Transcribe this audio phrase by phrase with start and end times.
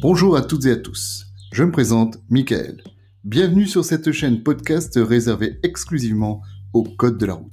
[0.00, 1.26] Bonjour à toutes et à tous.
[1.52, 2.84] Je me présente Michael.
[3.24, 6.40] Bienvenue sur cette chaîne podcast réservée exclusivement
[6.72, 7.50] au code de la route.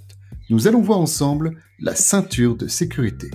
[0.51, 3.31] Nous allons voir ensemble la ceinture de sécurité.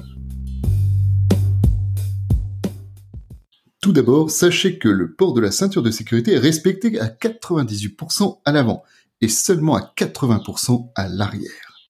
[3.83, 8.39] Tout d'abord, sachez que le port de la ceinture de sécurité est respecté à 98%
[8.45, 8.85] à l'avant
[9.21, 11.89] et seulement à 80% à l'arrière.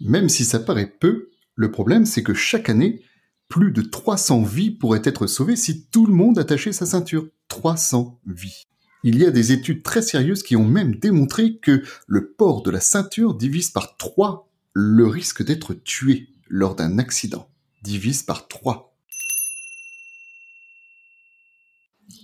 [0.00, 3.04] Même si ça paraît peu, le problème c'est que chaque année,
[3.48, 7.28] plus de 300 vies pourraient être sauvées si tout le monde attachait sa ceinture.
[7.48, 8.64] 300 vies.
[9.04, 12.70] Il y a des études très sérieuses qui ont même démontré que le port de
[12.70, 17.48] la ceinture divise par 3 le risque d'être tué lors d'un accident.
[17.82, 18.94] Divise par 3.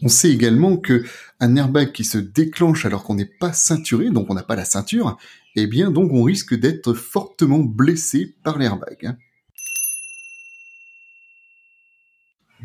[0.02, 1.04] On sait également que
[1.38, 4.64] un airbag qui se déclenche alors qu'on n'est pas ceinturé, donc on n'a pas la
[4.64, 5.16] ceinture,
[5.54, 9.06] eh bien donc on risque d'être fortement blessé par l'airbag.
[9.06, 9.16] Hein.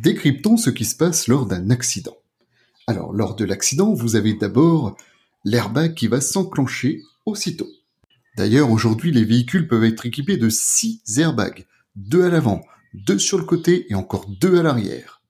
[0.02, 2.16] Décryptons ce qui se passe lors d'un accident.
[2.86, 4.96] Alors, lors de l'accident, vous avez d'abord
[5.44, 7.70] l'airbag qui va s'enclencher aussitôt.
[8.38, 13.38] D'ailleurs, aujourd'hui, les véhicules peuvent être équipés de 6 airbags, deux à l'avant, deux sur
[13.38, 15.22] le côté et encore deux à l'arrière.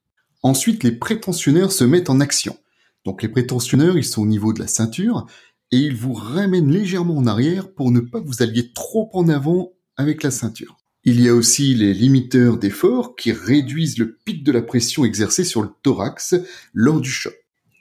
[0.42, 2.56] Ensuite, les prétentionnaires se mettent en action.
[3.04, 5.26] Donc les prétentionnaires, ils sont au niveau de la ceinture
[5.72, 9.72] et ils vous ramènent légèrement en arrière pour ne pas vous allier trop en avant
[9.96, 10.77] avec la ceinture.
[11.10, 15.42] Il y a aussi les limiteurs d'effort qui réduisent le pic de la pression exercée
[15.42, 16.34] sur le thorax
[16.74, 17.32] lors du choc.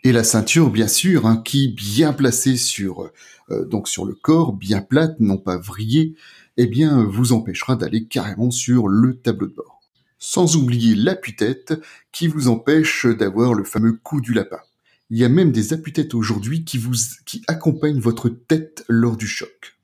[0.06, 3.12] Et la ceinture, bien sûr, hein, qui bien placée sur
[3.52, 6.16] euh, donc sur le corps, bien plate, non pas vrillée,
[6.56, 9.82] eh bien vous empêchera d'aller carrément sur le tableau de bord.
[10.20, 11.74] Sans oublier l'appui-tête
[12.14, 14.62] qui vous empêche d'avoir le fameux coup du lapin.
[15.10, 19.28] Il y a même des appuis-têtes aujourd'hui qui vous qui accompagnent votre tête lors du
[19.28, 19.77] choc.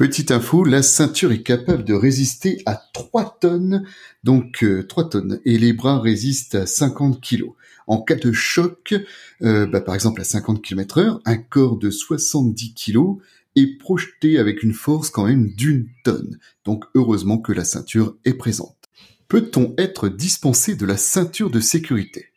[0.00, 3.84] Petite info, la ceinture est capable de résister à 3 tonnes,
[4.24, 7.50] donc 3 euh, tonnes, et les bras résistent à 50 kg.
[7.86, 8.94] En cas de choc,
[9.42, 13.18] euh, bah, par exemple à 50 km heure, un corps de 70 kg
[13.56, 16.38] est projeté avec une force quand même d'une tonne.
[16.64, 18.88] Donc heureusement que la ceinture est présente.
[19.28, 22.28] Peut-on être dispensé de la ceinture de sécurité?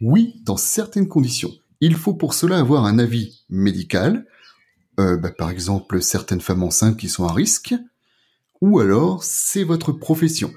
[0.00, 1.50] Oui, dans certaines conditions.
[1.80, 4.24] Il faut pour cela avoir un avis médical,
[5.00, 7.74] euh, bah, par exemple certaines femmes enceintes qui sont à risque,
[8.60, 10.52] ou alors c'est votre profession.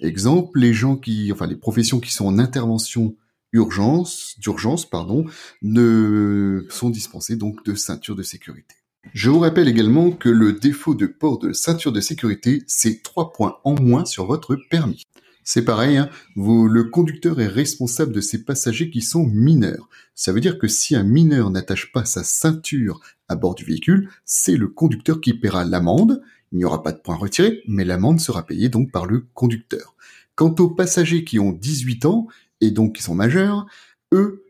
[0.00, 3.16] Exemple, les gens qui, enfin les professions qui sont en intervention
[3.52, 5.24] urgence, d'urgence, pardon,
[5.62, 8.74] ne sont dispensées donc de ceinture de sécurité.
[9.12, 13.32] Je vous rappelle également que le défaut de port de ceinture de sécurité, c'est trois
[13.32, 15.04] points en moins sur votre permis.
[15.44, 19.88] C'est pareil, hein, le conducteur est responsable de ses passagers qui sont mineurs.
[20.14, 24.08] Ça veut dire que si un mineur n'attache pas sa ceinture à bord du véhicule,
[24.24, 26.22] c'est le conducteur qui paiera l'amende.
[26.52, 29.94] Il n'y aura pas de points retirés, mais l'amende sera payée donc par le conducteur.
[30.34, 32.26] Quant aux passagers qui ont 18 ans
[32.60, 33.66] et donc qui sont majeurs,
[34.12, 34.43] eux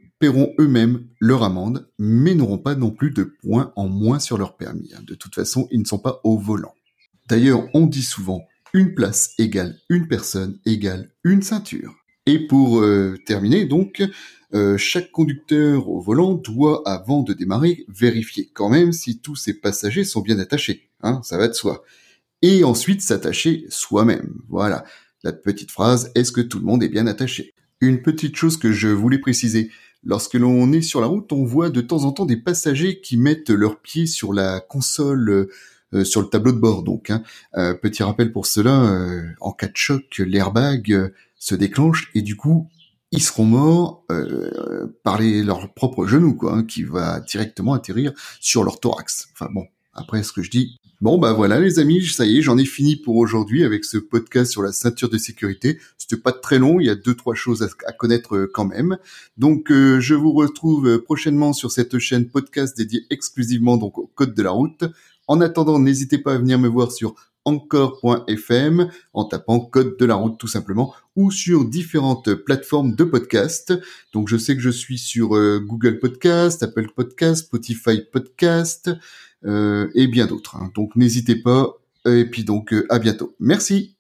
[0.59, 4.93] eux-mêmes leur amende, mais n'auront pas non plus de points en moins sur leur permis.
[4.95, 5.03] Hein.
[5.07, 6.75] De toute façon, ils ne sont pas au volant.
[7.29, 11.95] D'ailleurs, on dit souvent une place égale une personne égale une ceinture.
[12.27, 14.03] Et pour euh, terminer, donc,
[14.55, 19.55] euh, chaque conducteur au volant doit, avant de démarrer, vérifier quand même si tous ses
[19.55, 20.91] passagers sont bien attachés.
[21.03, 21.85] Hein, ça va de soi.
[22.41, 24.35] Et ensuite s'attacher soi-même.
[24.49, 24.85] Voilà.
[25.23, 27.55] La petite phrase, est-ce que tout le monde est bien attaché?
[27.81, 29.71] Une petite chose que je voulais préciser.
[30.05, 33.17] Lorsque l'on est sur la route, on voit de temps en temps des passagers qui
[33.17, 35.49] mettent leurs pieds sur la console
[35.95, 36.83] euh, sur le tableau de bord.
[36.83, 37.23] Donc, hein.
[37.57, 42.37] Euh, petit rappel pour cela, euh, en cas de choc, l'airbag se déclenche et du
[42.37, 42.69] coup,
[43.13, 44.05] ils seront morts
[45.05, 49.29] par les, leurs propres genoux, quoi, hein, qui va directement atterrir sur leur thorax.
[49.33, 50.79] Enfin bon, après ce que je dis.
[51.01, 53.99] Bon bah voilà les amis, ça y est, j'en ai fini pour aujourd'hui avec ce
[53.99, 55.79] podcast sur la ceinture de sécurité.
[55.99, 58.97] C'était pas très long, il y a deux trois choses à, connaître quand même.
[59.37, 64.43] Donc je vous retrouve prochainement sur cette chaîne podcast dédiée exclusivement donc au code de
[64.43, 64.85] la route.
[65.27, 70.15] En attendant, n'hésitez pas à venir me voir sur encore.fm en tapant code de la
[70.15, 73.73] route tout simplement ou sur différentes plateformes de podcast.
[74.13, 78.91] Donc je sais que je suis sur euh, Google Podcast, Apple Podcast, Spotify Podcast
[79.45, 80.57] euh, et bien d'autres.
[80.57, 80.71] Hein.
[80.75, 81.75] Donc n'hésitez pas
[82.07, 83.35] et puis donc euh, à bientôt.
[83.41, 83.97] Merci.